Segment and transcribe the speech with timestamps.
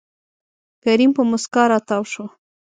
[0.83, 2.25] کريم په موسکا راتاو شو.